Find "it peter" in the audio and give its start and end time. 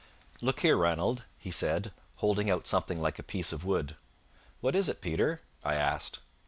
4.89-5.41